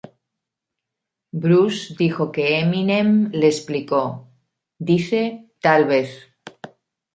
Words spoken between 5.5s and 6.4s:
'tal vez'.